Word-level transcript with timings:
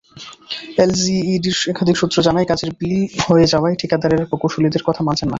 এলজিইডির 0.77 1.57
একাধিক 1.69 1.95
সূত্র 1.97 2.17
জানায়, 2.21 2.47
কাজের 2.47 2.69
বিল 2.79 2.93
হয়ে 3.25 3.45
যাওয়ায় 3.47 3.75
ঠিকাদারেরা 3.75 4.25
প্রকৌশলীদের 4.25 4.83
কথা 4.87 5.01
মানছেন 5.03 5.25
না। 5.25 5.29